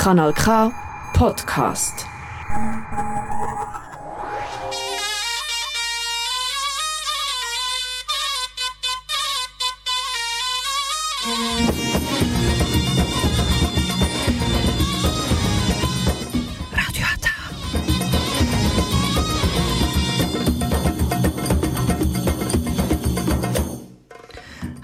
[0.00, 0.72] Kanal K
[1.12, 2.06] Podcast.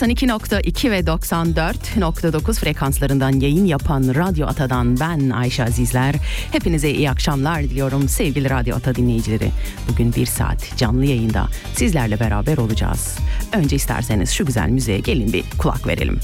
[0.00, 6.14] ...92.2 ve 94.9 frekanslarından yayın yapan Radyo Ata'dan ben Ayşe Azizler.
[6.52, 9.50] Hepinize iyi akşamlar diliyorum sevgili Radyo Ata dinleyicileri.
[9.88, 13.18] Bugün bir saat canlı yayında sizlerle beraber olacağız.
[13.52, 16.20] Önce isterseniz şu güzel müziğe gelin bir kulak verelim.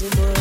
[0.00, 0.39] so much.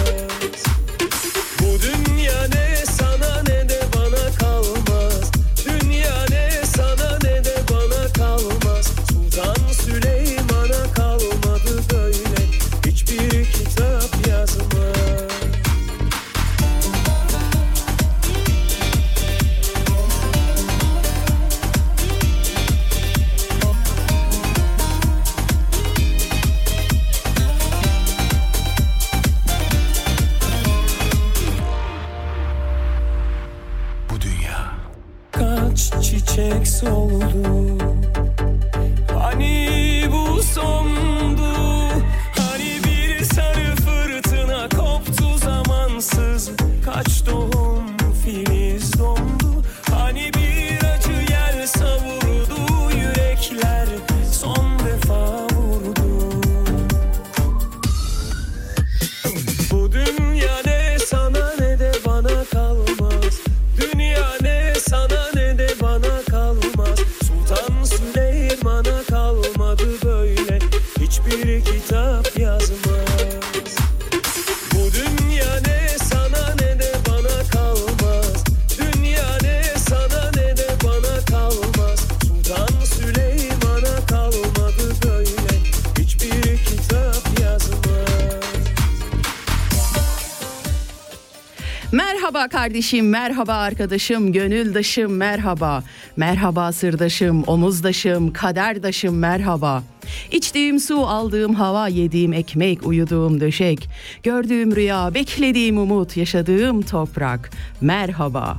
[91.92, 95.84] Merhaba kardeşim, merhaba arkadaşım, gönüldaşım, merhaba.
[96.18, 99.84] Merhaba sırdaşım, omuzdaşım, kaderdaşım, merhaba.
[100.32, 103.90] İçtiğim su, aldığım hava, yediğim ekmek, uyuduğum döşek,
[104.24, 107.50] gördüğüm rüya, beklediğim umut, yaşadığım toprak,
[107.82, 108.58] merhaba.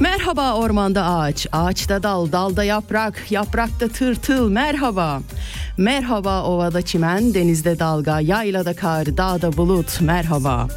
[0.00, 5.20] Merhaba ormanda ağaç, ağaçta dal, dalda yaprak, yaprakta tırtıl, merhaba.
[5.78, 10.68] Merhaba ovada çimen, denizde dalga, yaylada kar, dağda bulut, merhaba.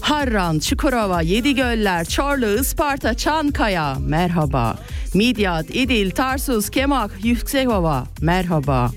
[0.00, 4.76] Harran, Çukurova, Yedigöller, Çorlu, Isparta, Çankaya, merhaba.
[5.14, 8.90] Midyat, İdil, Tarsus, Kemak, Yüksekova, merhaba.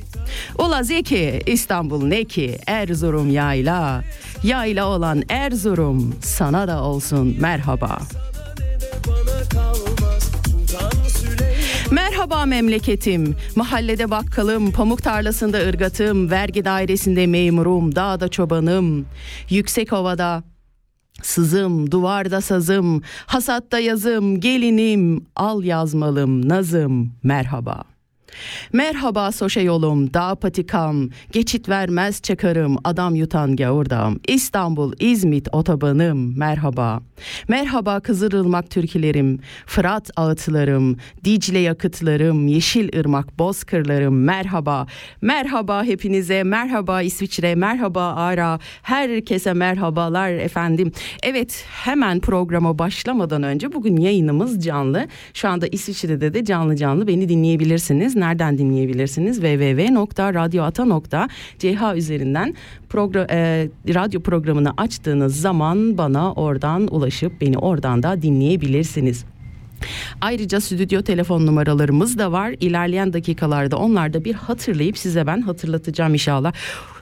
[0.60, 4.04] Ula Zeki, İstanbul Neki, Erzurum yayla.
[4.44, 8.00] Yayla olan Erzurum, sana da olsun merhaba.
[9.54, 10.05] Süleyman
[11.92, 13.36] Merhaba memleketim.
[13.56, 19.06] Mahallede bakkalım, pamuk tarlasında ırgatım, vergi dairesinde memurum, dağda çobanım.
[19.50, 20.44] Yüksek ovada
[21.22, 27.95] Sızım, duvarda sazım, hasatta yazım, gelinim, al yazmalım, nazım, merhaba.
[28.74, 34.20] Merhaba soşa yolum, dağ patikam, geçit vermez çakarım, adam yutan gavurdam.
[34.28, 37.02] İstanbul, İzmit otobanım, merhaba.
[37.48, 44.88] Merhaba Kızılırmak türkülerim, Fırat ağıtlarım, Dicle yakıtlarım, Yeşil ırmak bozkırlarım, merhaba.
[45.22, 50.92] Merhaba hepinize, merhaba İsviçre, merhaba Ara, herkese merhabalar efendim.
[51.24, 55.08] Evet hemen programa başlamadan önce bugün yayınımız canlı.
[55.34, 58.16] Şu anda İsviçre'de de canlı canlı beni dinleyebilirsiniz.
[58.26, 59.42] Nereden dinleyebilirsiniz?
[59.42, 62.56] www.radyoata.ch üzerinden
[62.90, 69.26] program, e, radyo programını açtığınız zaman bana oradan ulaşıp beni oradan da dinleyebilirsiniz.
[70.22, 72.56] Ayrıca stüdyo telefon numaralarımız da var.
[72.60, 76.54] İlerleyen dakikalarda onlar da bir hatırlayıp size ben hatırlatacağım inşallah.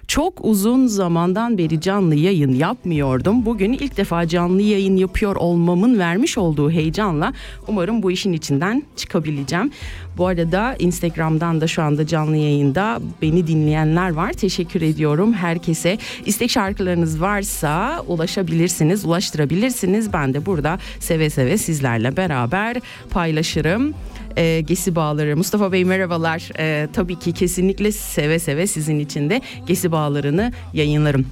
[0.07, 3.45] Çok uzun zamandan beri canlı yayın yapmıyordum.
[3.45, 7.33] Bugün ilk defa canlı yayın yapıyor olmamın vermiş olduğu heyecanla
[7.67, 9.71] umarım bu işin içinden çıkabileceğim.
[10.17, 14.33] Bu arada Instagram'dan da şu anda canlı yayında beni dinleyenler var.
[14.33, 15.97] Teşekkür ediyorum herkese.
[16.25, 20.13] İstek şarkılarınız varsa ulaşabilirsiniz, ulaştırabilirsiniz.
[20.13, 22.77] Ben de burada seve seve sizlerle beraber
[23.09, 23.93] paylaşırım
[24.37, 25.37] e, Gesi Bağları.
[25.37, 26.49] Mustafa Bey merhabalar.
[26.59, 31.25] E, tabii ki kesinlikle seve seve sizin için de Gesi Bağları'nı yayınlarım.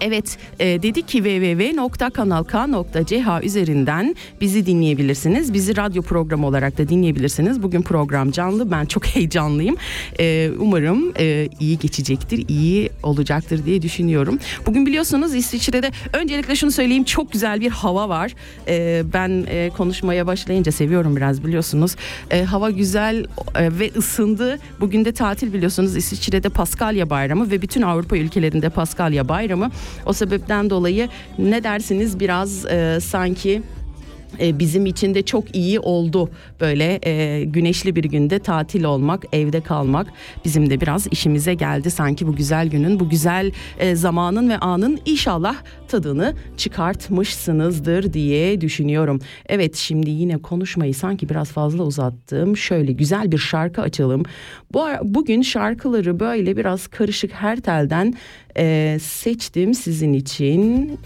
[0.00, 5.52] Evet e, dedik ki www.kanalk.ch üzerinden bizi dinleyebilirsiniz.
[5.52, 7.62] Bizi radyo programı olarak da dinleyebilirsiniz.
[7.62, 9.76] Bugün program canlı ben çok heyecanlıyım.
[10.20, 14.38] E, umarım e, iyi geçecektir, iyi olacaktır diye düşünüyorum.
[14.66, 18.34] Bugün biliyorsunuz İsviçre'de öncelikle şunu söyleyeyim çok güzel bir hava var.
[18.68, 21.96] E, ben e, konuşmaya başlayınca seviyorum biraz biliyorsunuz.
[22.30, 24.58] E, hava güzel e, ve ısındı.
[24.80, 29.70] Bugün de tatil biliyorsunuz İsviçre'de Paskalya Bayramı ve bütün Avrupa ülkelerinde Paskalya Bayramı.
[30.06, 32.20] O sebepten dolayı ne dersiniz?
[32.20, 33.62] Biraz e, sanki
[34.40, 36.30] bizim için de çok iyi oldu
[36.60, 40.06] böyle e, güneşli bir günde tatil olmak evde kalmak
[40.44, 44.98] bizim de biraz işimize geldi sanki bu güzel günün bu güzel e, zamanın ve anın
[45.06, 45.56] inşallah
[45.88, 49.20] tadını çıkartmışsınızdır diye düşünüyorum.
[49.46, 54.22] Evet şimdi yine konuşmayı sanki biraz fazla uzattım şöyle güzel bir şarkı açalım.
[54.72, 58.14] Bu bugün şarkıları böyle biraz karışık her telden
[58.56, 60.98] e, seçtim sizin için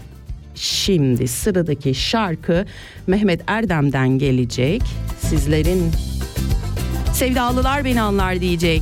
[0.55, 2.65] Şimdi sıradaki şarkı
[3.07, 4.81] Mehmet Erdem'den gelecek.
[5.19, 5.91] Sizlerin
[7.13, 8.81] sevdalılar beni anlar diyecek.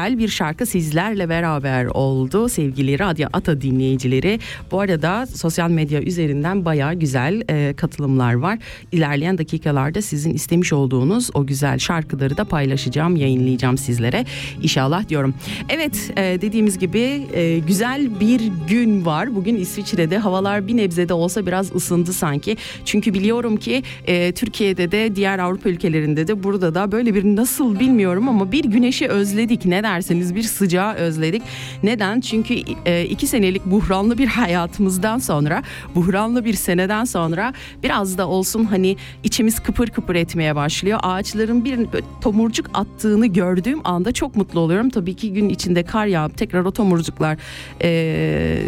[0.00, 4.38] Güzel bir şarkı sizlerle beraber oldu sevgili Radyo Ata dinleyicileri.
[4.70, 8.58] Bu arada sosyal medya üzerinden bayağı güzel e, katılımlar var.
[8.92, 14.24] İlerleyen dakikalarda sizin istemiş olduğunuz o güzel şarkıları da paylaşacağım, yayınlayacağım sizlere.
[14.62, 15.34] İnşallah diyorum.
[15.68, 19.34] Evet, e, dediğimiz gibi e, güzel bir gün var.
[19.34, 22.56] Bugün İsviçre'de havalar bir nebze de olsa biraz ısındı sanki.
[22.84, 27.80] Çünkü biliyorum ki e, Türkiye'de de diğer Avrupa ülkelerinde de burada da böyle bir nasıl
[27.80, 31.42] bilmiyorum ama bir güneşi özledik ne derseniz bir sıcağı özledik.
[31.82, 32.20] Neden?
[32.20, 32.54] Çünkü
[32.86, 35.62] e, iki senelik buhranlı bir hayatımızdan sonra
[35.94, 40.98] buhranlı bir seneden sonra biraz da olsun hani içimiz kıpır kıpır etmeye başlıyor.
[41.02, 41.86] Ağaçların bir
[42.20, 44.90] tomurcuk attığını gördüğüm anda çok mutlu oluyorum.
[44.90, 47.38] Tabii ki gün içinde kar yağıp tekrar o tomurcuklar
[47.82, 48.62] e,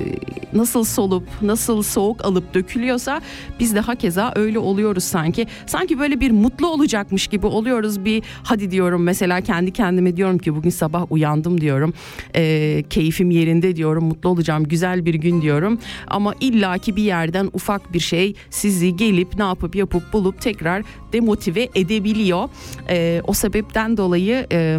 [0.53, 3.21] nasıl solup nasıl soğuk alıp dökülüyorsa
[3.61, 5.47] biz de hakeza öyle oluyoruz sanki.
[5.67, 10.57] Sanki böyle bir mutlu olacakmış gibi oluyoruz bir hadi diyorum mesela kendi kendime diyorum ki
[10.57, 11.95] bugün sabah uyandım diyorum.
[12.37, 14.05] E, keyfim yerinde diyorum.
[14.05, 14.65] Mutlu olacağım.
[14.65, 15.79] Güzel bir gün diyorum.
[16.07, 21.69] Ama illaki bir yerden ufak bir şey sizi gelip ne yapıp yapıp bulup tekrar demotive
[21.75, 22.49] edebiliyor.
[22.89, 24.79] E, o sebepten dolayı e,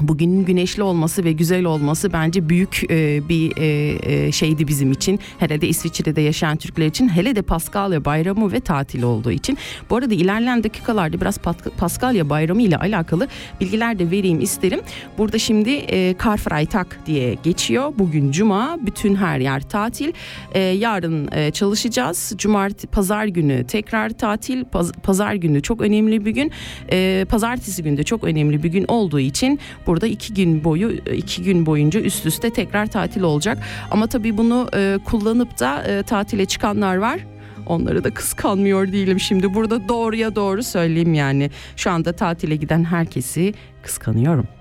[0.00, 5.20] Bugünün güneşli olması ve güzel olması bence büyük e, bir e, e, şeydi bizim için.
[5.38, 7.08] Hele de İsviçre'de yaşayan Türkler için.
[7.08, 9.58] Hele de Paskalya bayramı ve tatil olduğu için.
[9.90, 11.38] Bu arada ilerleyen dakikalarda biraz
[11.78, 13.28] Paskalya bayramı ile alakalı
[13.60, 14.80] bilgiler de vereyim isterim.
[15.18, 17.92] Burada şimdi e, Karfreitag diye geçiyor.
[17.98, 18.78] Bugün Cuma.
[18.86, 20.12] Bütün her yer tatil.
[20.52, 22.32] E, yarın e, çalışacağız.
[22.38, 24.64] Cumartesi, pazar günü tekrar tatil.
[24.64, 26.50] Paz- pazar günü çok önemli bir gün.
[26.92, 31.42] E, pazartesi günü de çok önemli bir gün olduğu için burada iki gün boyu iki
[31.42, 33.58] gün boyunca üst üste tekrar tatil olacak.
[33.90, 37.20] Ama tabii bunu e, kullanıp da e, tatile çıkanlar var.
[37.66, 39.54] Onları da kıskanmıyor değilim şimdi.
[39.54, 41.50] Burada doğruya doğru söyleyeyim yani.
[41.76, 44.55] Şu anda tatile giden herkesi kıskanıyorum.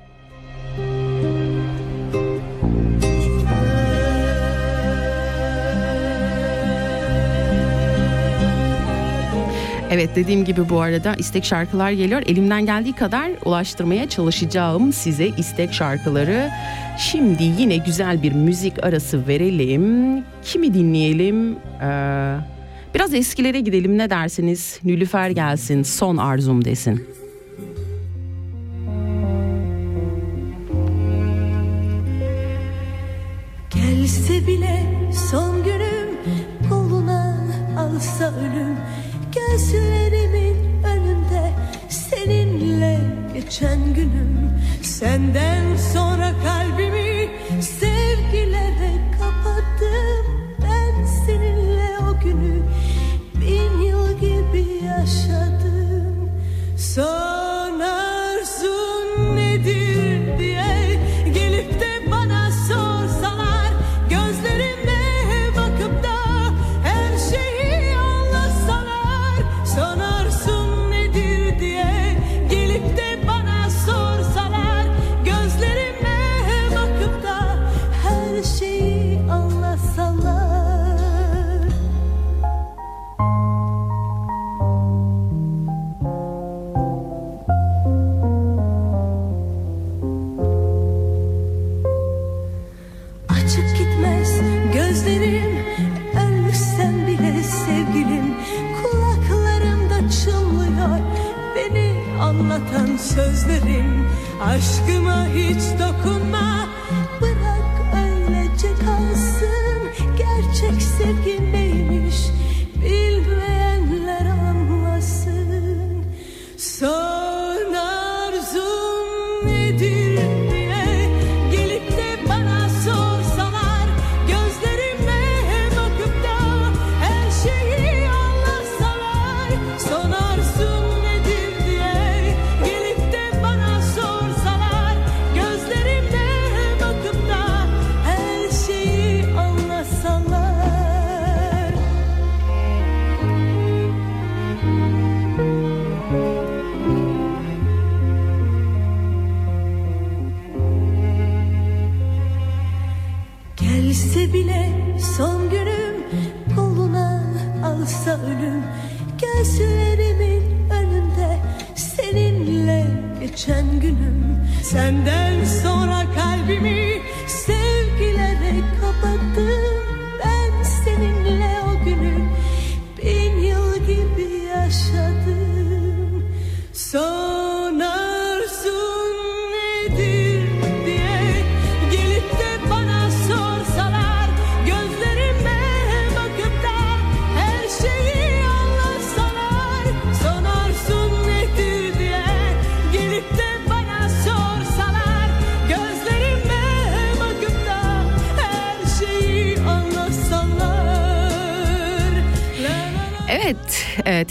[9.96, 12.22] Evet dediğim gibi bu arada istek şarkılar geliyor.
[12.26, 16.50] Elimden geldiği kadar ulaştırmaya çalışacağım size istek şarkıları.
[16.98, 20.24] Şimdi yine güzel bir müzik arası verelim.
[20.44, 21.56] Kimi dinleyelim?
[21.82, 22.38] Ee,
[22.96, 24.80] biraz eskilere gidelim ne dersiniz?
[24.84, 27.08] Nülüfer gelsin son arzum desin.
[43.56, 44.52] Geçen günüm.
[44.82, 46.65] Senden sonra kalbimi
[104.46, 105.80] Aşkıma hiç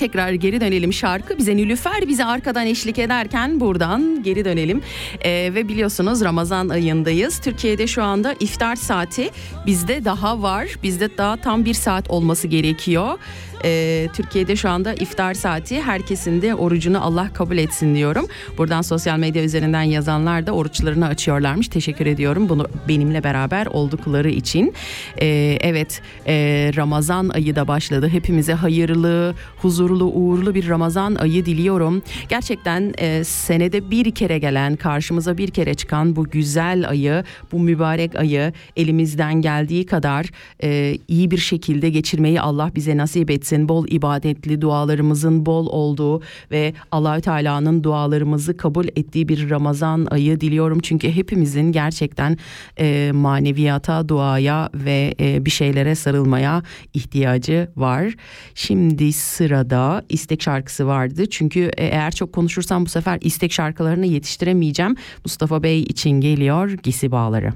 [0.04, 1.38] tekrar geri dönelim şarkı.
[1.38, 4.82] Bize Nilüfer bize arkadan eşlik ederken buradan geri dönelim.
[5.20, 7.38] E, ve biliyorsunuz Ramazan ayındayız.
[7.38, 9.30] Türkiye'de şu anda iftar saati
[9.66, 10.68] bizde daha var.
[10.82, 13.18] Bizde daha tam bir saat olması gerekiyor.
[13.64, 18.26] E, Türkiye'de şu anda iftar saati herkesin de orucunu Allah kabul etsin diyorum.
[18.58, 21.68] Buradan sosyal medya üzerinden yazanlar da oruçlarını açıyorlarmış.
[21.68, 24.74] Teşekkür ediyorum bunu benimle beraber oldukları için.
[25.20, 26.34] E, evet e,
[26.76, 28.08] Ramazan ayı da başladı.
[28.08, 32.02] Hepimize hayırlı, huzurlu, uğurlu bir Ramazan ayı diliyorum.
[32.28, 38.16] Gerçekten e, senede bir kere gelen, karşımıza bir kere çıkan bu güzel ayı, bu mübarek
[38.16, 40.26] ayı elimizden geldiği kadar
[40.62, 43.53] e, iyi bir şekilde geçirmeyi Allah bize nasip etsin.
[43.54, 50.80] Bol ibadetli dualarımızın bol olduğu ve Allahü Teala'nın dualarımızı kabul ettiği bir Ramazan ayı diliyorum.
[50.80, 52.38] Çünkü hepimizin gerçekten
[52.78, 56.62] e, maneviyata, duaya ve e, bir şeylere sarılmaya
[56.94, 58.14] ihtiyacı var.
[58.54, 61.30] Şimdi sırada istek şarkısı vardı.
[61.30, 64.96] Çünkü e, eğer çok konuşursam bu sefer istek şarkılarını yetiştiremeyeceğim.
[65.24, 67.52] Mustafa Bey için geliyor Gisi Bağları.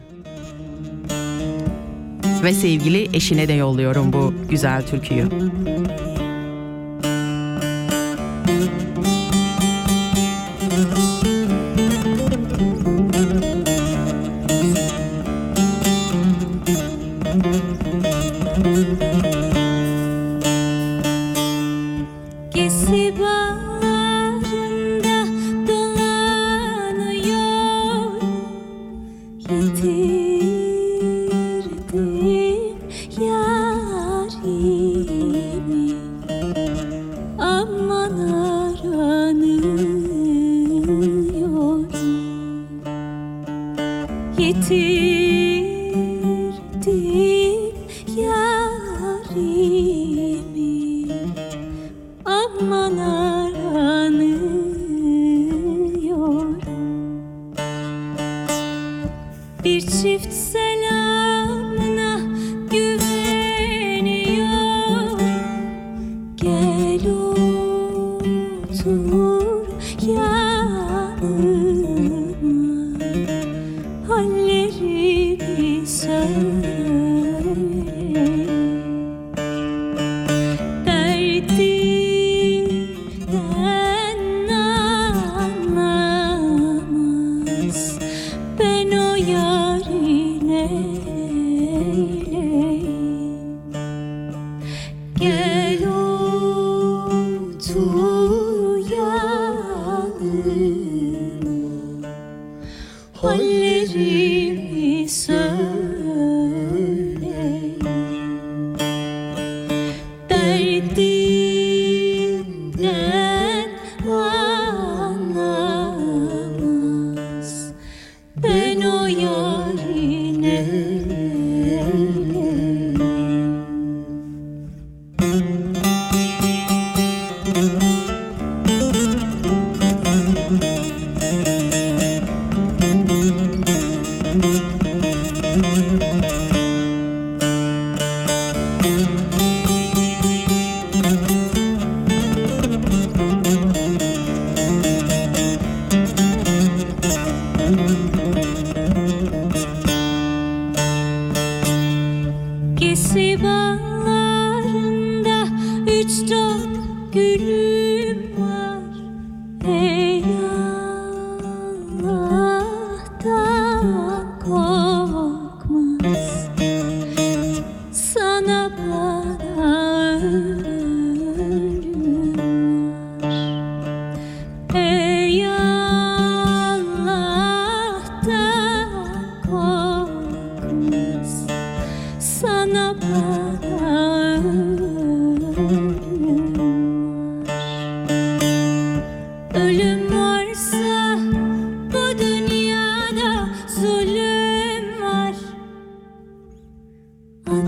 [2.42, 5.24] Ve sevgili eşine de yolluyorum bu güzel türküyü.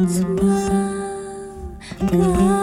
[0.06, 0.36] 怎么
[2.00, 2.59] 办？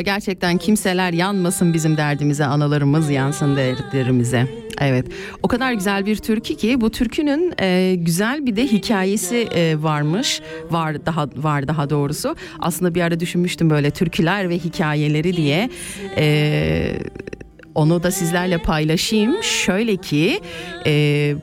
[0.00, 4.46] Gerçekten kimseler yanmasın bizim derdimize, analarımız yansın dertlerimize.
[4.80, 5.06] Evet
[5.42, 10.40] o kadar güzel bir türkü ki bu türkünün e, güzel bir de hikayesi e, varmış.
[10.70, 12.36] Var daha var daha doğrusu.
[12.58, 15.70] Aslında bir ara düşünmüştüm böyle türküler ve hikayeleri diye.
[16.16, 16.98] E,
[17.74, 19.42] onu da sizlerle paylaşayım.
[19.42, 20.40] Şöyle ki
[20.86, 21.34] e,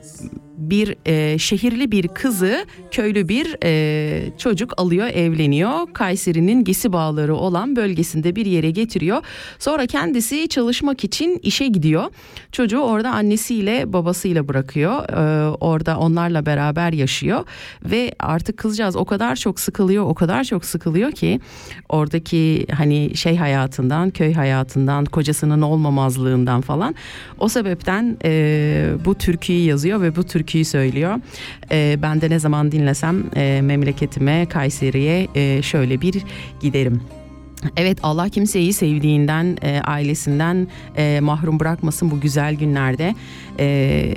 [0.56, 5.92] bir e, şehirli bir kızı köylü bir e, çocuk alıyor evleniyor.
[5.92, 9.22] Kayseri'nin Gesi Bağları olan bölgesinde bir yere getiriyor.
[9.58, 12.04] Sonra kendisi çalışmak için işe gidiyor.
[12.52, 15.08] Çocuğu orada annesiyle babasıyla bırakıyor.
[15.08, 17.44] E, orada onlarla beraber yaşıyor.
[17.84, 21.40] Ve artık kızcağız o kadar çok sıkılıyor o kadar çok sıkılıyor ki
[21.88, 26.94] oradaki hani şey hayatından köy hayatından kocasının olmamazlığından falan
[27.38, 31.20] o sebepten e, bu türküyü yazıyor ve bu türküyü söylüyor.
[31.70, 36.22] E, ben de ne zaman dinlesem e, memleketime Kayseri'ye e, şöyle bir
[36.60, 37.00] giderim.
[37.76, 43.14] Evet Allah kimseyi sevdiğinden, e, ailesinden e, mahrum bırakmasın bu güzel günlerde.
[43.58, 44.14] E,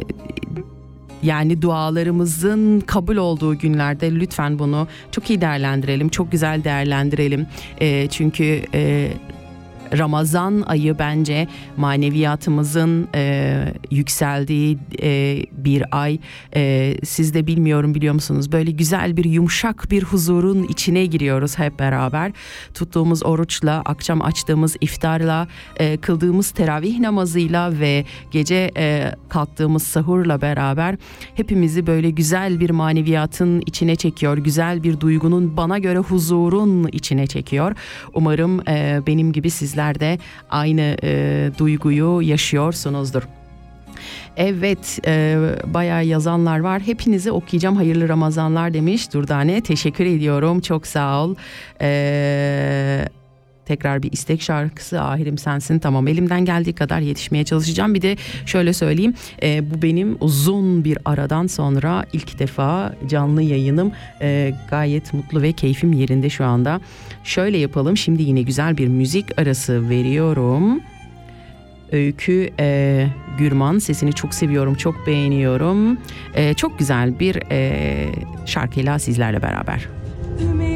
[1.24, 7.48] yani dualarımızın kabul olduğu günlerde lütfen bunu çok iyi değerlendirelim, çok güzel değerlendirelim.
[7.82, 9.12] E, çünkü e,
[9.98, 11.48] Ramazan ayı bence
[11.78, 16.20] maneviyatımızın e, yükseldiği e, bir ay.
[16.56, 18.52] E, siz de bilmiyorum biliyor musunuz?
[18.52, 22.32] Böyle güzel bir yumuşak bir huzurun içine giriyoruz hep beraber.
[22.74, 25.48] Tuttuğumuz oruçla, akşam açtığımız iftarla,
[25.78, 30.96] e, kıldığımız teravih namazıyla ve gece e, kalktığımız sahurla beraber
[31.36, 34.38] hepimizi böyle güzel bir maneviyatın içine çekiyor.
[34.38, 37.76] Güzel bir duygunun bana göre huzurun içine çekiyor.
[38.14, 40.18] Umarım e, benim gibi sizler de
[40.50, 43.24] aynı e, duyguyu yaşıyorsunuzdur.
[44.38, 46.82] Evet e, bayağı yazanlar var.
[46.82, 47.76] Hepinizi okuyacağım.
[47.76, 49.62] Hayırlı Ramazanlar demiş Durdane.
[49.62, 50.60] Teşekkür ediyorum.
[50.60, 51.36] Çok sağ ol.
[51.82, 53.10] E,
[53.66, 55.80] tekrar bir istek şarkısı Ahirim Sensin.
[55.80, 57.94] Tamam elimden geldiği kadar yetişmeye çalışacağım.
[57.94, 59.14] Bir de şöyle söyleyeyim.
[59.44, 63.92] e, bu benim uzun bir aradan sonra ilk defa canlı yayınım.
[64.22, 66.82] E, gayet mutlu ve keyfim yerinde şu anda.
[67.30, 67.98] Şöyle yapalım.
[67.98, 70.82] Şimdi yine güzel bir müzik arası veriyorum.
[71.92, 75.98] Öykü e, Gürman sesini çok seviyorum, çok beğeniyorum.
[76.34, 78.10] E, çok güzel bir e,
[78.46, 79.88] şarkıyla sizlerle beraber.
[80.42, 80.69] Ümidim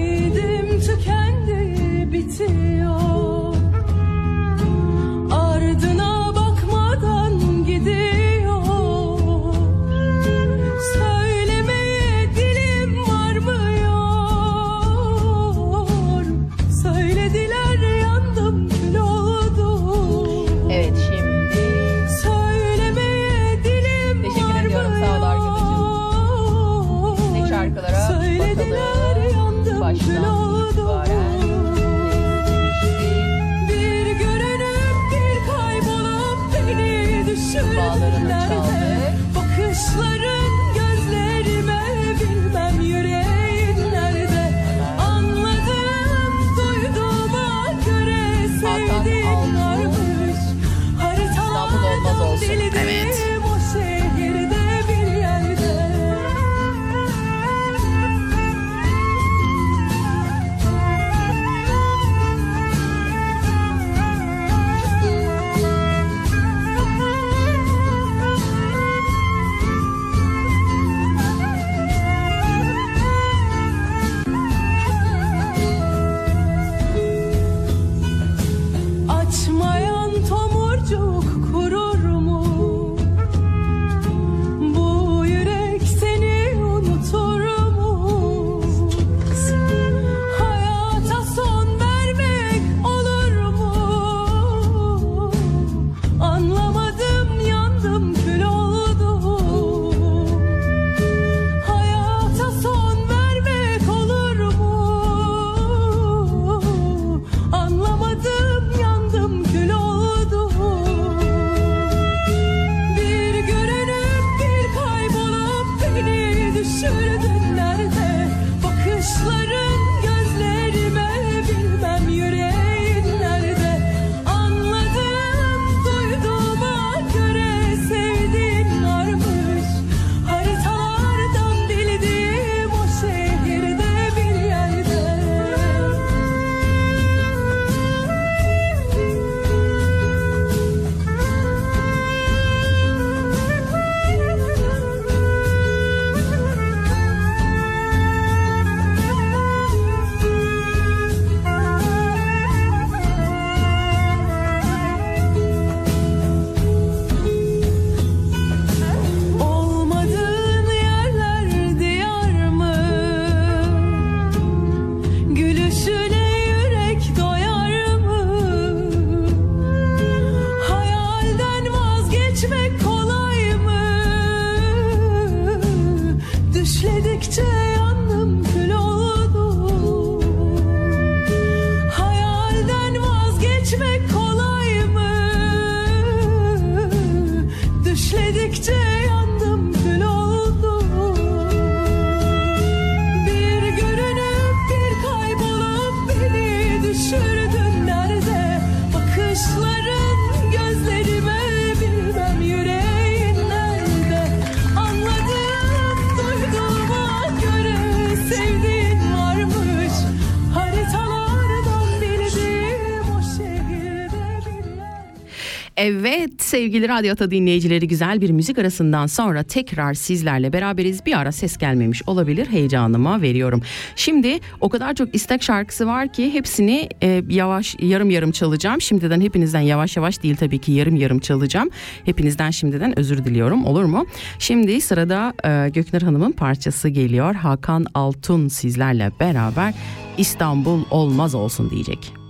[216.54, 221.06] sevgili Radyo Ata dinleyicileri güzel bir müzik arasından sonra tekrar sizlerle beraberiz.
[221.06, 223.62] Bir ara ses gelmemiş olabilir heyecanıma veriyorum.
[223.96, 228.82] Şimdi o kadar çok istek şarkısı var ki hepsini e, yavaş yarım yarım çalacağım.
[228.82, 231.70] Şimdiden hepinizden yavaş yavaş değil tabii ki yarım yarım çalacağım.
[232.06, 234.06] Hepinizden şimdiden özür diliyorum olur mu?
[234.40, 237.36] Şimdi sırada e, Göknur Hanım'ın parçası geliyor.
[237.36, 239.74] Hakan Altun sizlerle beraber
[240.18, 242.23] İstanbul olmaz olsun diyecek.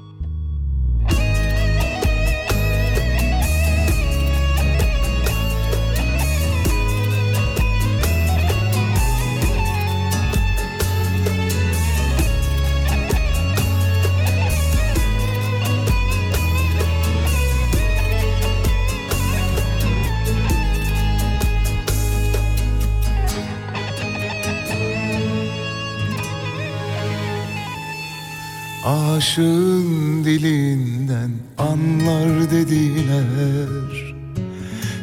[28.86, 34.16] Aşığın dilinden anlar dediler.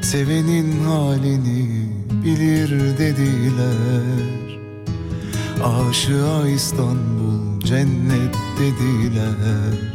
[0.03, 1.89] Sevenin halini
[2.25, 4.41] bilir dediler.
[5.65, 9.95] Aşığa İstanbul cennet dediler.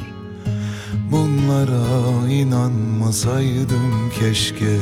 [1.12, 4.80] Bunlara inanmasaydım keşke.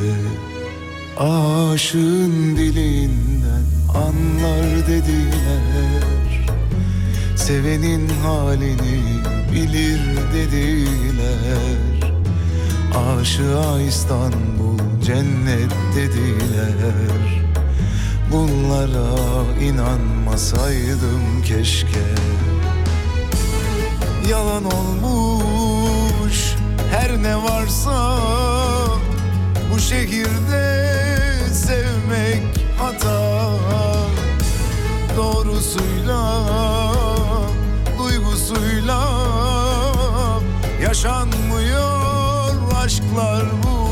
[1.18, 3.64] Aşığın dilinden
[3.94, 6.13] anlar dediler
[7.36, 9.02] Sevenin halini
[9.52, 10.00] bilir
[10.34, 12.14] dediler.
[12.94, 17.44] Aşığa İstanbul cennet dediler.
[18.32, 19.08] Bunlara
[19.62, 22.04] inanmasaydım keşke.
[24.30, 26.54] Yalan olmuş
[26.90, 28.18] her ne varsa
[29.74, 30.90] Bu şehirde
[31.52, 33.54] sevmek hata.
[35.16, 36.44] Doğrusuyla
[38.54, 39.04] duygusuyla
[40.82, 43.83] Yaşanmıyor aşklar burada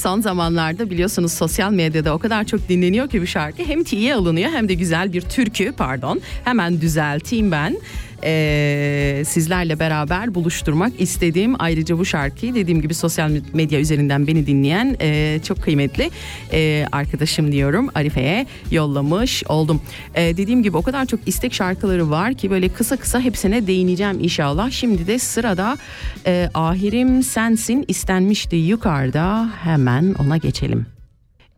[0.00, 3.62] son zamanlarda biliyorsunuz sosyal medyada o kadar çok dinleniyor ki bu şarkı.
[3.62, 6.20] Hem tiye alınıyor hem de güzel bir türkü pardon.
[6.44, 7.76] Hemen düzelteyim ben.
[8.24, 14.96] Ee, sizlerle beraber buluşturmak istediğim ayrıca bu şarkıyı dediğim gibi sosyal medya üzerinden beni dinleyen
[15.00, 16.10] e, çok kıymetli
[16.52, 19.82] e, arkadaşım diyorum Arife'ye yollamış oldum.
[20.14, 24.20] E, dediğim gibi o kadar çok istek şarkıları var ki böyle kısa kısa hepsine değineceğim
[24.20, 24.70] inşallah.
[24.70, 25.78] Şimdi de sırada
[26.26, 30.86] e, Ahirim Sensin istenmişti yukarıda hemen ona geçelim.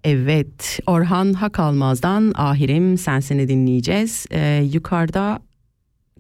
[0.05, 4.27] Evet Orhan Hakalmaz'dan Ahirim Sensin'i dinleyeceğiz.
[4.31, 5.41] E, yukarıda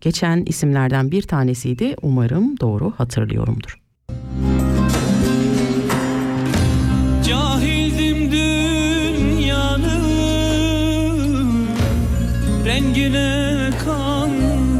[0.03, 1.97] geçen isimlerden bir tanesiydi.
[2.03, 3.79] Umarım doğru hatırlıyorumdur.
[7.29, 10.03] Cahildim dünyanın
[12.65, 14.73] rengine kandım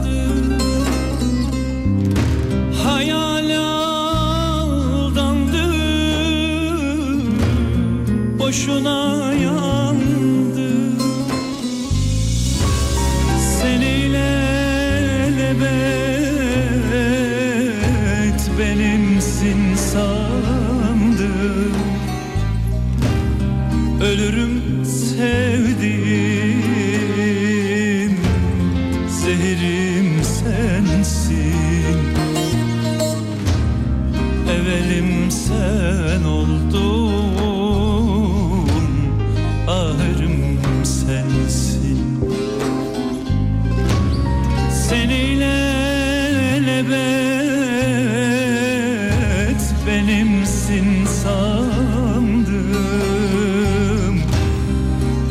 [50.12, 52.42] benimsin sandım.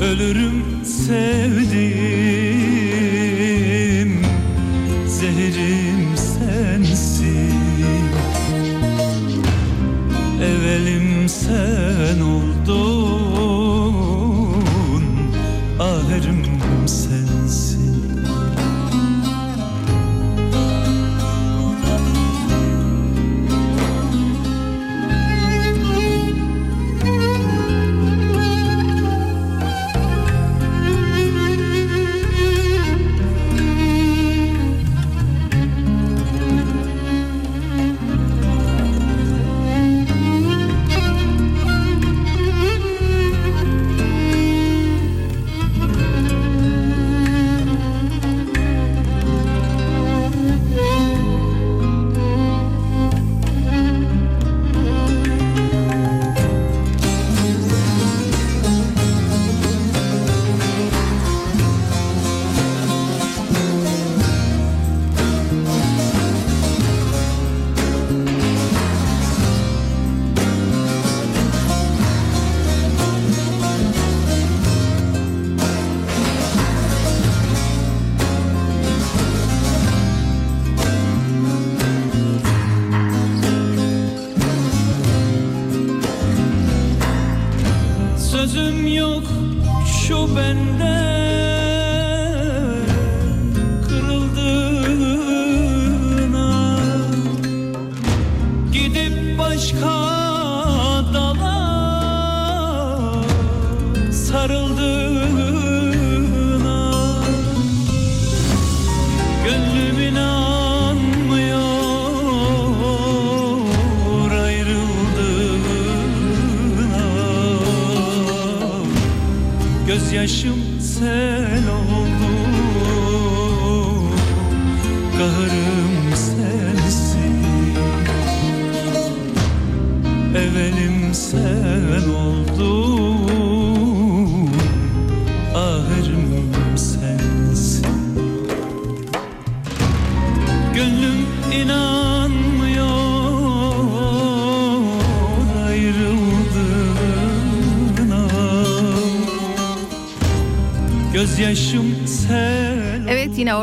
[0.01, 2.00] Ölürüm sevdim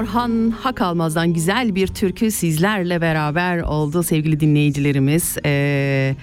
[0.09, 5.37] Orhan Hakalmaz'dan güzel bir türkü sizlerle beraber oldu sevgili dinleyicilerimiz.
[5.45, 6.15] Ee,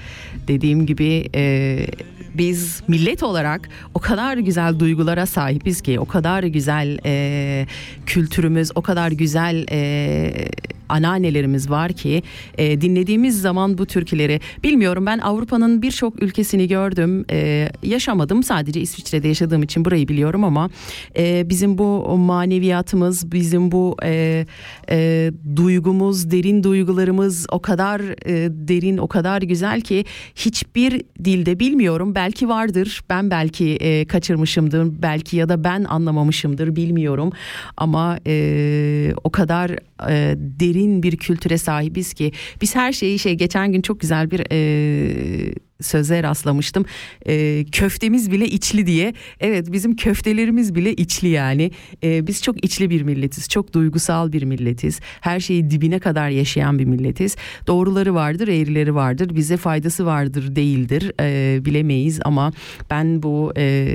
[0.48, 1.78] dediğim gibi e,
[2.34, 7.66] biz millet olarak o kadar güzel duygulara sahibiz ki o kadar güzel e,
[8.06, 10.32] kültürümüz o kadar güzel e,
[10.90, 12.24] anneannelerimiz var ki
[12.58, 18.44] e, dinlediğimiz zaman bu türküleri bilmiyorum ben Avrupa'nın birçok ülkesini gördüm E, yaşamadım.
[18.44, 20.70] Sadece İsviçre'de yaşadığım için burayı biliyorum ama
[21.18, 24.46] e, bizim bu maneviyatımız bizim bu e,
[24.90, 30.06] e, duygumuz derin duygularımız o kadar e, derin o kadar güzel ki
[30.36, 32.16] hiçbir dilde bilmiyorum.
[32.16, 33.02] Belki vardır.
[33.10, 35.02] Ben belki e, kaçırmışımdır.
[35.02, 36.76] Belki ya da ben anlamamışımdır.
[36.76, 37.32] Bilmiyorum.
[37.78, 39.70] Ama e, o kadar
[40.10, 44.42] e, derin bir kültüre sahibiz ki biz her şeyi şey geçen gün çok güzel bir
[44.52, 46.86] e, söze rastlamıştım.
[47.28, 49.14] E, köftemiz bile içli diye.
[49.40, 51.72] Evet bizim köftelerimiz bile içli yani.
[52.04, 53.50] E, biz çok içli bir milletiz.
[53.50, 55.00] Çok duygusal bir milletiz.
[55.22, 57.36] Her şeyi dibine kadar yaşayan bir milletiz.
[57.68, 59.36] Doğruları vardır, eğrileri vardır.
[59.36, 61.12] Bize faydası vardır, değildir.
[61.22, 62.52] E, bilemeyiz ama
[62.90, 63.88] ben bu e,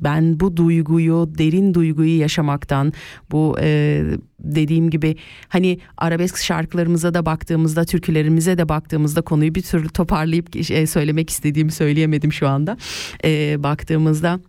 [0.00, 2.92] ben bu duyguyu, derin duyguyu yaşamaktan,
[3.30, 4.02] bu e,
[4.38, 5.16] dediğim gibi
[5.48, 11.72] hani arabesk şarkılarımıza da baktığımızda, türkülerimize de baktığımızda konuyu bir türlü toparlayıp e, söylemek istediğimi
[11.72, 12.76] söyleyemedim şu anda.
[13.24, 14.40] E, baktığımızda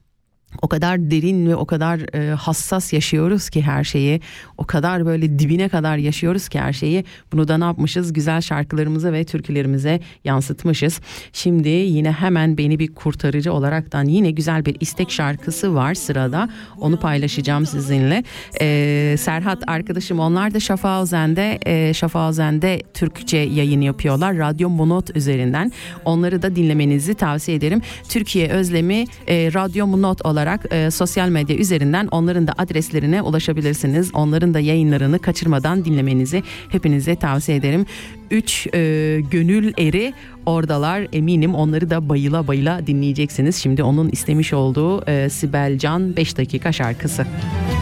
[0.61, 4.21] o kadar derin ve o kadar e, hassas yaşıyoruz ki her şeyi.
[4.57, 7.03] O kadar böyle dibine kadar yaşıyoruz ki her şeyi.
[7.31, 8.13] Bunu da ne yapmışız?
[8.13, 11.01] Güzel şarkılarımıza ve türkülerimize yansıtmışız.
[11.33, 16.49] Şimdi yine hemen beni bir kurtarıcı olaraktan yine güzel bir istek şarkısı var sırada.
[16.79, 18.23] Onu paylaşacağım sizinle.
[18.61, 24.37] E, Serhat arkadaşım onlar da Şafauzen'de e, Şafauzen'de Türkçe yayın yapıyorlar.
[24.37, 25.71] Radyo Monot üzerinden.
[26.05, 27.81] Onları da dinlemenizi tavsiye ederim.
[28.09, 34.11] Türkiye Özlemi e, Radyo Monot olarak e, sosyal medya üzerinden onların da adreslerine ulaşabilirsiniz.
[34.13, 37.85] Onların da yayınlarını kaçırmadan dinlemenizi hepinize tavsiye ederim.
[38.31, 40.13] Üç e, gönül eri
[40.45, 43.55] oradalar eminim onları da bayıla bayıla dinleyeceksiniz.
[43.55, 47.25] Şimdi onun istemiş olduğu e, Sibel Can 5 dakika şarkısı.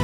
[0.00, 0.03] Bu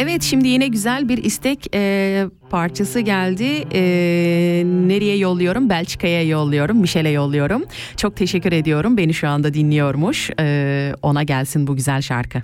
[0.00, 3.64] Evet şimdi yine güzel bir istek e, parçası geldi.
[3.72, 3.80] E,
[4.64, 5.70] nereye yolluyorum?
[5.70, 6.76] Belçika'ya yolluyorum.
[6.76, 7.64] Michel'e yolluyorum.
[7.96, 8.96] Çok teşekkür ediyorum.
[8.96, 10.30] Beni şu anda dinliyormuş.
[10.40, 12.42] E, ona gelsin bu güzel şarkı.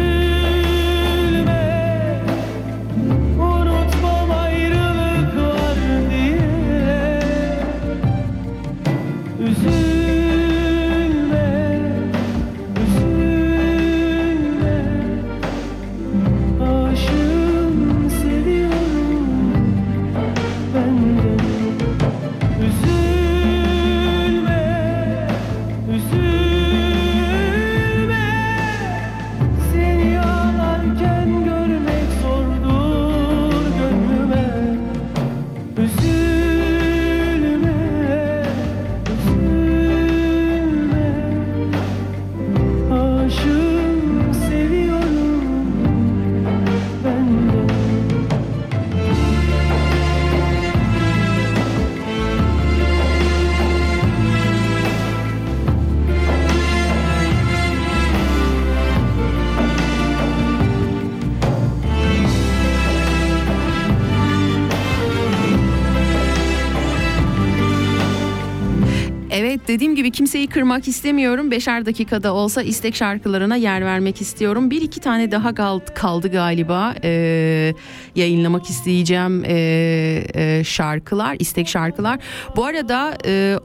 [70.58, 71.52] Kırmak istemiyorum.
[71.52, 74.72] Beşer dakikada olsa istek şarkılarına yer vermek istiyorum.
[74.72, 77.74] Bir iki tane daha kal- kaldı galiba Ee,
[78.16, 82.20] yayınlamak isteyeceğim ee, ee, şarkılar, istek şarkılar.
[82.56, 83.60] Bu arada e,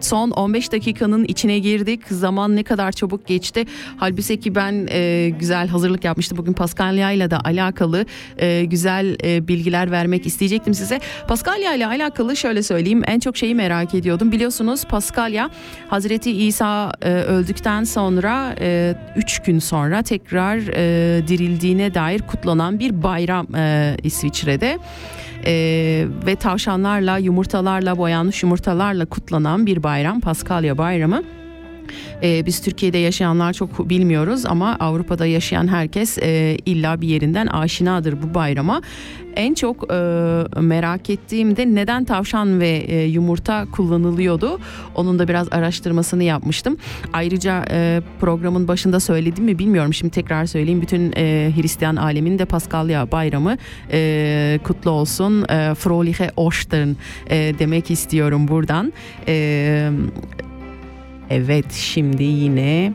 [0.00, 2.00] Son 15 dakikanın içine girdik.
[2.08, 3.64] Zaman ne kadar çabuk geçti.
[3.96, 6.38] Halbuki ki ben e, güzel hazırlık yapmıştım.
[6.38, 8.06] Bugün Paskalya ile de alakalı
[8.38, 11.00] e, güzel e, bilgiler vermek isteyecektim size.
[11.28, 13.02] Paskalya ile alakalı şöyle söyleyeyim.
[13.06, 14.32] En çok şeyi merak ediyordum.
[14.32, 15.50] Biliyorsunuz Paskalya
[15.88, 18.54] Hazreti İsa e, öldükten sonra
[19.16, 24.78] 3 gün sonra tekrar e, dirildiğine dair kutlanan bir bayram e, İsviçre'de.
[25.46, 31.22] Ee, ve tavşanlarla, yumurtalarla, boyanmış yumurtalarla kutlanan bir bayram, Paskalya bayramı.
[32.22, 38.22] Ee, biz Türkiye'de yaşayanlar çok bilmiyoruz ama Avrupa'da yaşayan herkes e, illa bir yerinden aşinadır
[38.22, 38.80] bu bayrama.
[39.36, 39.96] En çok e,
[40.60, 44.60] merak ettiğim de neden tavşan ve e, yumurta kullanılıyordu.
[44.94, 46.76] Onun da biraz araştırmasını yapmıştım.
[47.12, 49.94] Ayrıca e, programın başında söyledim mi bilmiyorum.
[49.94, 50.82] Şimdi tekrar söyleyeyim.
[50.82, 53.56] Bütün e, Hristiyan alemin de Paskalya bayramı
[53.92, 55.42] e, kutlu olsun.
[55.48, 56.88] E, Froliche Ostern
[57.30, 58.92] e, demek istiyorum buradan.
[59.28, 59.90] E,
[61.30, 62.92] Evet şimdi yine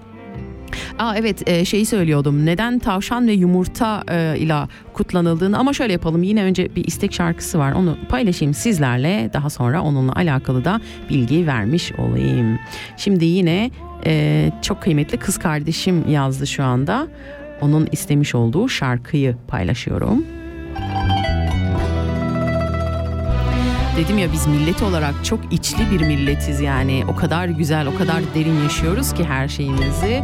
[1.00, 2.46] Aa evet e, şeyi söylüyordum.
[2.46, 4.56] Neden tavşan ve yumurta e, ile
[4.94, 6.24] kutlanıldığını ama şöyle yapalım.
[6.24, 7.72] Yine önce bir istek şarkısı var.
[7.72, 9.30] Onu paylaşayım sizlerle.
[9.34, 12.60] Daha sonra onunla alakalı da bilgi vermiş olayım.
[12.98, 13.72] Şimdi yine
[14.06, 17.08] e, çok kıymetli kız kardeşim yazdı şu anda.
[17.62, 20.26] Onun istemiş olduğu şarkıyı paylaşıyorum.
[23.98, 27.04] Dedim ya biz millet olarak çok içli bir milletiz yani.
[27.08, 30.24] O kadar güzel, o kadar derin yaşıyoruz ki her şeyimizi.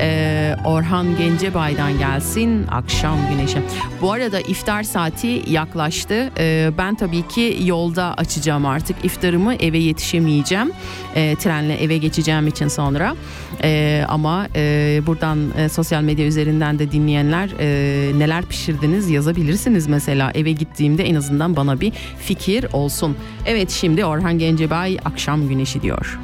[0.00, 3.58] Ee, Orhan Gencebay'dan gelsin akşam güneşi.
[4.02, 6.30] Bu arada iftar saati yaklaştı.
[6.38, 10.72] Ee, ben tabii ki yolda açacağım artık iftarımı eve yetişemeyeceğim.
[11.16, 13.16] Ee, trenle eve geçeceğim için sonra.
[13.62, 20.30] Ee, ama e, buradan e, sosyal medya üzerinden de dinleyenler e, neler pişirdiniz yazabilirsiniz mesela.
[20.34, 23.16] Eve gittiğimde en azından bana bir fikir olsun.
[23.46, 26.18] Evet şimdi Orhan Gencebay akşam güneşi diyor.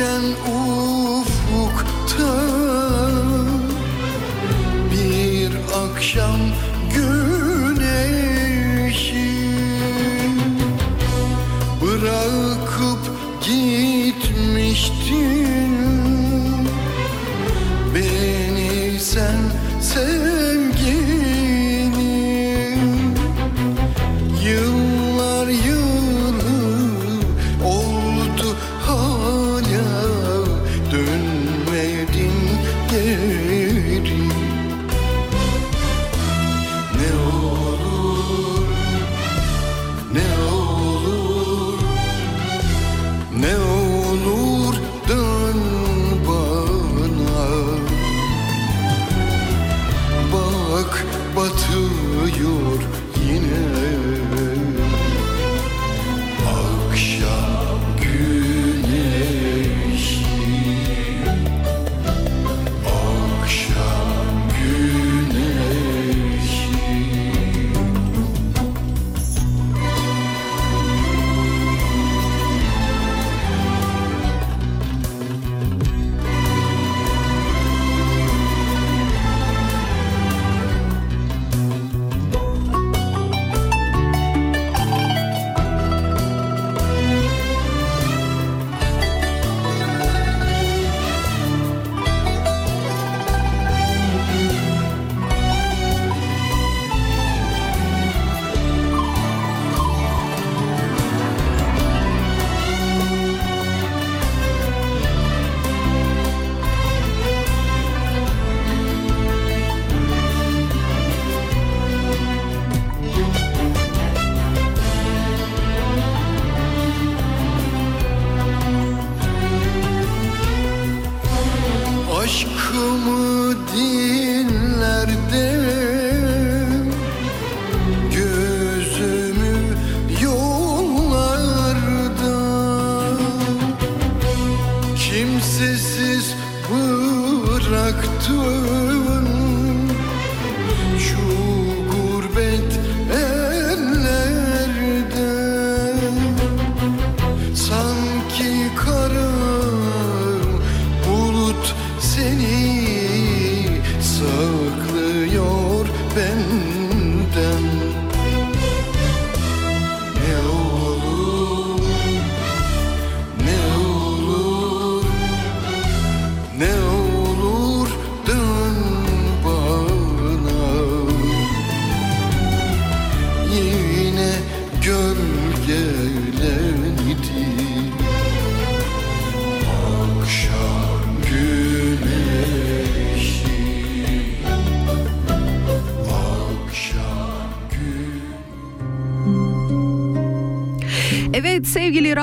[0.00, 0.24] Batarken
[1.20, 2.49] ufukta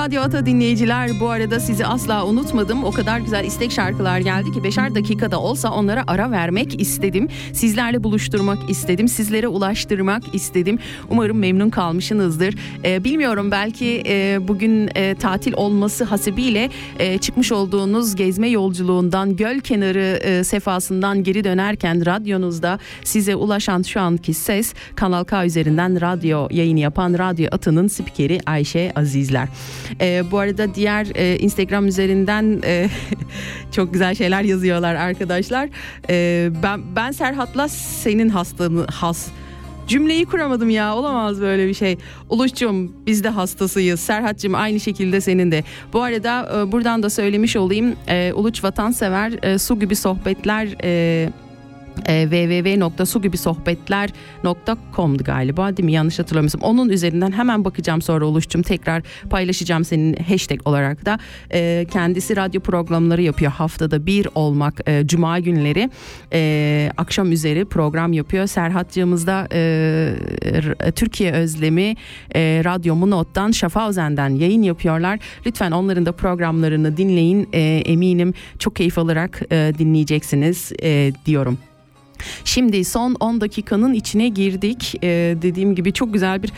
[0.08, 2.84] Radyo Ata dinleyiciler bu arada sizi asla unutmadım.
[2.84, 7.28] O kadar güzel istek şarkılar geldi ki beşer dakikada olsa onlara ara vermek istedim.
[7.52, 9.08] Sizlerle buluşturmak istedim.
[9.08, 10.78] Sizlere ulaştırmak istedim.
[11.10, 12.54] Umarım memnun kalmışsınızdır.
[12.84, 19.60] Ee, bilmiyorum belki e, bugün e, tatil olması hasebiyle e, çıkmış olduğunuz gezme yolculuğundan göl
[19.60, 26.48] kenarı e, sefasından geri dönerken radyonuzda size ulaşan şu anki ses Kanal K üzerinden radyo
[26.50, 29.48] yayını yapan Radyo Atı'nın spikeri Ayşe Azizler.
[30.00, 32.88] Ee, bu arada diğer e, Instagram üzerinden e,
[33.72, 35.68] çok güzel şeyler yazıyorlar arkadaşlar.
[36.10, 39.28] Ee, ben ben Serhat'la senin hastamı has
[39.88, 41.96] Cümleyi kuramadım ya olamaz böyle bir şey.
[42.28, 44.00] Uluş'cum biz de hastasıyız.
[44.00, 45.64] Serhat'cığım aynı şekilde senin de.
[45.92, 47.96] Bu arada e, buradan da söylemiş olayım.
[48.08, 51.28] E, Uluç Vatansever e, su gibi sohbetler e,
[52.06, 55.92] e, www.sugibisohbetler.com'du galiba değil mi?
[55.92, 56.60] Yanlış hatırlamıyorsam.
[56.60, 58.62] Onun üzerinden hemen bakacağım sonra oluştum.
[58.62, 61.18] Tekrar paylaşacağım senin hashtag olarak da.
[61.52, 63.52] E, kendisi radyo programları yapıyor.
[63.52, 65.90] Haftada bir olmak e, cuma günleri
[66.32, 68.46] e, akşam üzeri program yapıyor.
[68.46, 69.58] Serhatcığımız da e,
[70.44, 71.94] r- Türkiye Özlemi
[72.34, 75.18] e, Radyo Munot'tan Schaffhausen'den yayın yapıyorlar.
[75.46, 77.48] Lütfen onların da programlarını dinleyin.
[77.52, 81.58] E, eminim çok keyif alarak e, dinleyeceksiniz e, diyorum.
[82.44, 84.94] Şimdi son 10 dakikanın içine girdik.
[85.02, 86.52] Ee, dediğim gibi çok güzel bir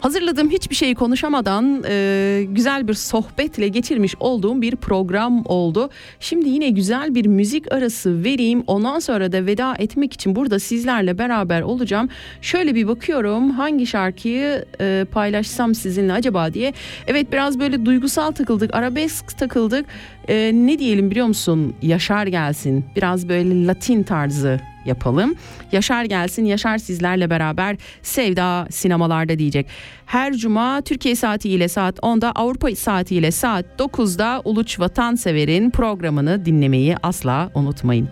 [0.00, 5.90] hazırladığım hiçbir şeyi konuşamadan e, güzel bir sohbetle geçirmiş olduğum bir program oldu.
[6.20, 8.64] Şimdi yine güzel bir müzik arası vereyim.
[8.66, 12.08] Ondan sonra da veda etmek için burada sizlerle beraber olacağım.
[12.40, 16.72] Şöyle bir bakıyorum hangi şarkıyı e, paylaşsam sizinle acaba diye.
[17.06, 19.86] Evet biraz böyle duygusal takıldık, arabesk takıldık.
[20.28, 21.74] E, ne diyelim biliyor musun?
[21.82, 22.84] Yaşar gelsin.
[22.96, 25.34] Biraz böyle Latin tarzı yapalım.
[25.72, 29.66] Yaşar gelsin, Yaşar sizlerle beraber Sevda sinemalarda diyecek.
[30.06, 37.50] Her cuma Türkiye saatiyle saat 10'da, Avrupa saatiyle saat 9'da Uluç Vatansever'in programını dinlemeyi asla
[37.54, 38.08] unutmayın.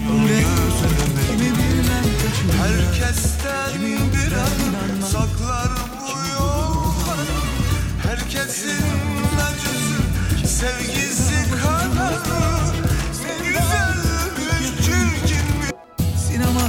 [0.00, 0.71] Herkesten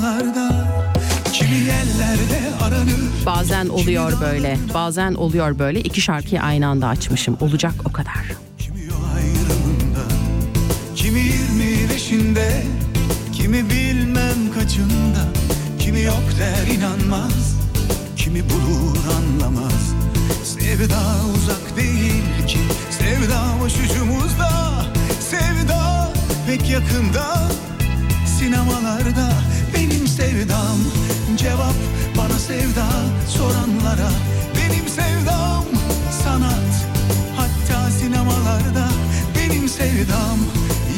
[0.04, 0.68] Sinemalarda
[1.34, 5.82] kimi yerlerde aranır Bazen oluyor böyle, bazen oluyor böyle.
[5.82, 7.38] İki şarkıyı aynı anda açmışım.
[7.42, 8.24] Olacak o kadar.
[8.58, 8.82] Kimi
[9.16, 10.06] ayrımında
[10.96, 12.64] Kimi yirmi beşinde
[13.34, 15.24] Kimi bilmem kaçında
[15.80, 17.56] Kimi yok der inanmaz
[18.18, 19.94] Kimi bulur anlamaz
[20.44, 21.02] Sevda
[21.36, 24.50] uzak değil ki Sevda başucumuzda
[25.20, 26.12] Sevda
[26.48, 27.50] pek yakında
[28.40, 29.53] Sinemalarda
[29.84, 30.80] benim sevdam
[31.38, 31.76] Cevap
[32.18, 32.88] bana sevda
[33.28, 34.12] soranlara.
[34.56, 35.66] Benim sevdam
[36.24, 36.88] sanat
[37.36, 38.88] Hatta sinemalarda.
[39.38, 40.40] Benim sevdam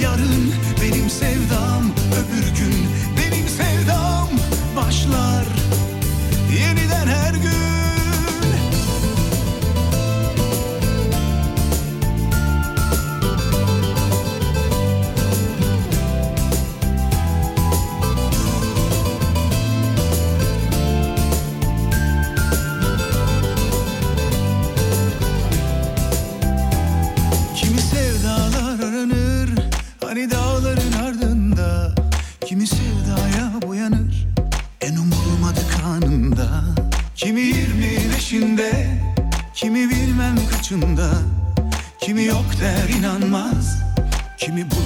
[0.01, 1.83] Yarın benim sevdam
[2.13, 2.75] Öbür gün
[3.17, 4.29] benim sevdam
[4.75, 5.45] Başlar.
[6.59, 7.84] Yeniden her gün
[42.65, 43.77] Der inanmaz.
[44.37, 44.84] Kimi bulur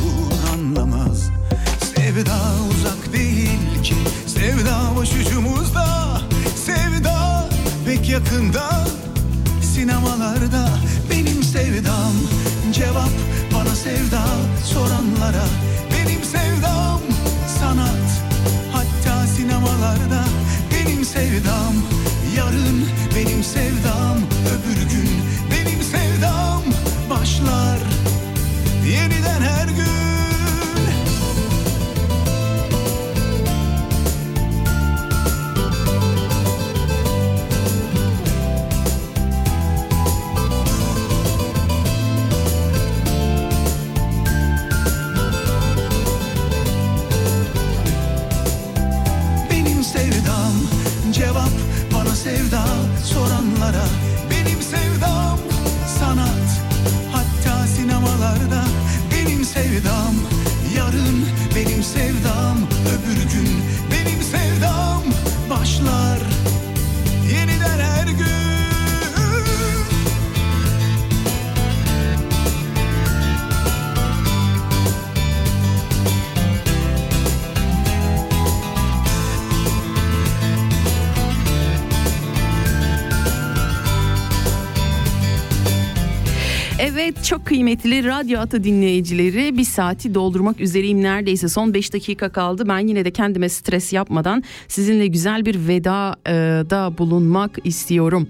[87.29, 92.63] çok kıymetli Radyo Ata dinleyicileri bir saati doldurmak üzereyim neredeyse son 5 dakika kaldı.
[92.67, 96.31] Ben yine de kendime stres yapmadan sizinle güzel bir veda e,
[96.69, 98.27] da bulunmak istiyorum.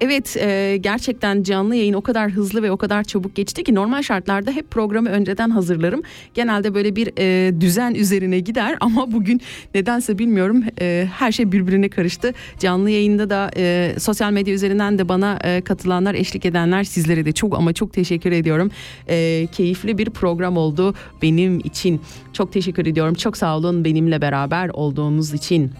[0.00, 4.02] Evet e, gerçekten canlı yayın o kadar hızlı ve o kadar çabuk geçti ki normal
[4.02, 6.02] şartlarda hep programı önceden hazırlarım.
[6.34, 9.40] Genelde böyle bir e, düzen üzerine gider ama bugün
[9.74, 12.34] nedense bilmiyorum e, her şey birbirine karıştı.
[12.58, 17.32] Canlı yayında da e, sosyal medya üzerinden de bana e, katılanlar eşlik edenler sizlere de
[17.32, 18.70] çok ama çok teşekkür ediyorum.
[19.08, 22.00] E, keyifli bir program oldu benim için.
[22.32, 23.14] Çok teşekkür ediyorum.
[23.14, 25.72] Çok sağ olun benimle beraber olduğunuz için.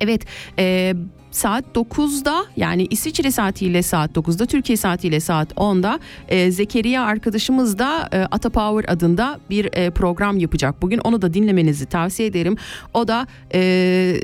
[0.00, 0.22] Evet
[0.58, 0.94] e,
[1.30, 8.08] saat 9'da yani İsviçre saatiyle saat 9'da Türkiye saatiyle saat 10'da e, Zekeriya arkadaşımız da
[8.12, 10.82] e, Ata Power adında bir e, program yapacak.
[10.82, 12.56] Bugün onu da dinlemenizi tavsiye ederim.
[12.94, 14.20] O da e,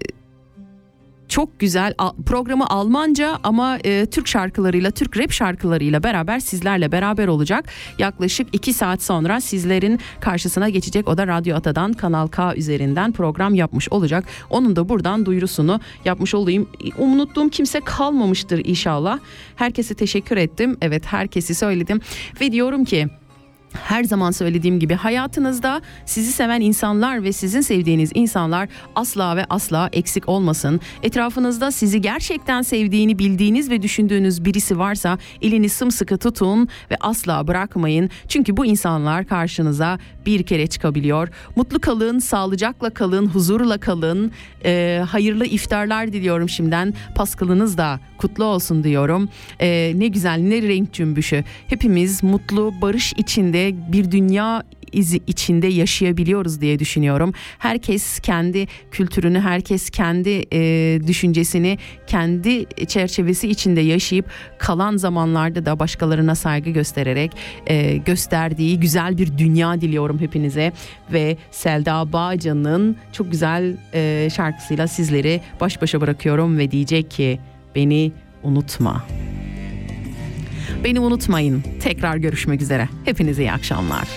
[1.35, 1.95] çok güzel
[2.27, 7.65] programı Almanca ama e, Türk şarkılarıyla Türk rap şarkılarıyla beraber sizlerle beraber olacak.
[7.99, 11.09] Yaklaşık 2 saat sonra sizlerin karşısına geçecek.
[11.09, 14.25] O da Radyo Ata'dan Kanal K üzerinden program yapmış olacak.
[14.51, 16.69] Onun da buradan duyurusunu yapmış olayım.
[16.99, 19.19] Unuttuğum kimse kalmamıştır inşallah.
[19.57, 20.77] Herkese teşekkür ettim.
[20.81, 22.01] Evet herkesi söyledim
[22.41, 23.09] ve diyorum ki
[23.83, 29.89] her zaman söylediğim gibi hayatınızda sizi seven insanlar ve sizin sevdiğiniz insanlar asla ve asla
[29.93, 30.81] eksik olmasın.
[31.03, 38.11] Etrafınızda sizi gerçekten sevdiğini bildiğiniz ve düşündüğünüz birisi varsa elini sımsıkı tutun ve asla bırakmayın.
[38.29, 41.29] Çünkü bu insanlar karşınıza bir kere çıkabiliyor.
[41.57, 44.33] Mutlu kalın, sağlıcakla kalın, huzurla kalın.
[44.65, 46.95] Ee, hayırlı iftarlar diliyorum şimdiden.
[47.15, 49.29] Paskılınız da kutlu olsun diyorum.
[49.61, 51.45] Ee, ne güzel, ne renk cümbüşü.
[51.67, 54.63] Hepimiz mutlu, barış içinde bir dünya
[54.95, 57.33] izi içinde yaşayabiliyoruz diye düşünüyorum.
[57.59, 64.27] Herkes kendi kültürünü, herkes kendi e, düşüncesini kendi çerçevesi içinde yaşayıp
[64.59, 67.33] kalan zamanlarda da başkalarına saygı göstererek
[67.67, 70.73] e, gösterdiği güzel bir dünya diliyorum hepinize
[71.13, 77.41] ve Selda Bağcan'ın çok güzel e, şarkısıyla sizleri baş başa bırakıyorum ve diyecek ki
[77.75, 78.13] beni
[78.43, 79.05] unutma.
[80.85, 81.63] Beni unutmayın.
[81.81, 82.89] Tekrar görüşmek üzere.
[83.05, 84.09] Hepinize iyi akşamlar.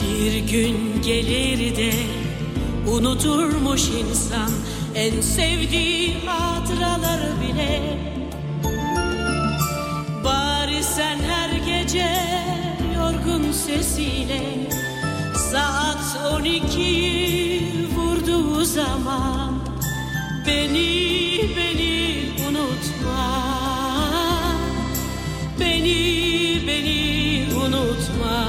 [0.00, 1.92] Bir gün gelir de
[2.90, 4.50] unuturmuş insan
[4.96, 7.80] en sevdiği hatıraları bile.
[10.24, 12.10] Bari sen her gece
[12.96, 14.42] yorgun sesiyle
[15.52, 17.62] Saat on iki
[17.96, 19.54] vurduğu zaman
[20.46, 23.42] Beni, beni unutma.
[25.60, 28.46] Beni, beni unutma.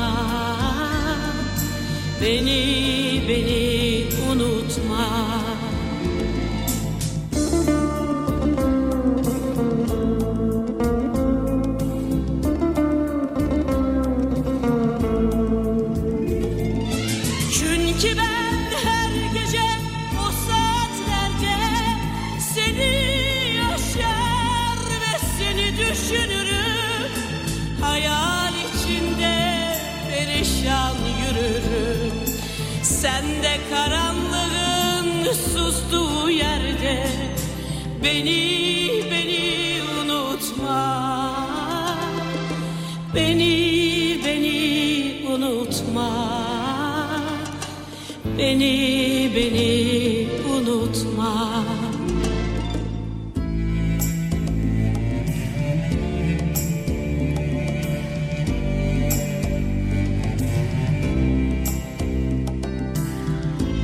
[2.21, 3.66] Beni, beni
[38.03, 40.81] Beni, beni unutma.
[43.15, 46.09] Beni, beni unutma.
[48.37, 51.63] Beni, beni unutma.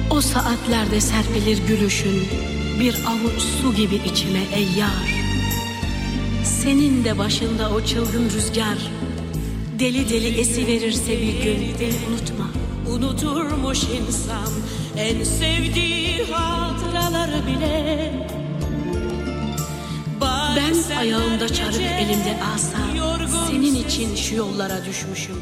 [0.10, 2.53] O saatlerde serpilir gülüşün
[2.84, 5.26] Bir avuç su gibi içime ey yar
[6.44, 8.78] Senin de başında o çılgın rüzgar
[9.80, 11.60] Deli deli esiverirse bir gün
[12.10, 12.50] unutma.
[12.90, 14.50] Unuturmuş insan
[14.98, 18.12] en sevdiği hatıraları bile.
[20.56, 22.78] Ben ayağımda çarık elimde asa
[23.50, 25.42] Senin için şu yollara düşmüşüm